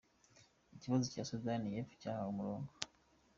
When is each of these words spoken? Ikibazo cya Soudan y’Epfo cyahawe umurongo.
Ikibazo 0.75 1.05
cya 1.13 1.23
Soudan 1.29 1.61
y’Epfo 1.73 1.93
cyahawe 2.01 2.29
umurongo. 2.33 2.71